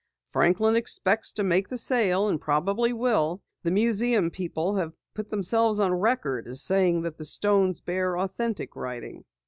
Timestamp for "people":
4.31-4.77